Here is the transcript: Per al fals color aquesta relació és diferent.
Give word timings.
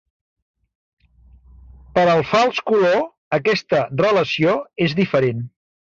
Per 1.97 2.05
al 2.13 2.23
fals 2.31 2.61
color 2.71 3.03
aquesta 3.41 3.85
relació 4.03 4.57
és 4.87 4.97
diferent. 5.03 5.45